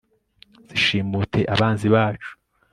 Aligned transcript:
zishimute 0.69 1.39
abanzi 1.53 1.87
bacu 1.95 2.31